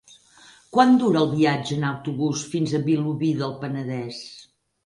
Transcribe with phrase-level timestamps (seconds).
[0.77, 4.27] Quant dura el viatge en autobús fins a Vilobí del Penedès?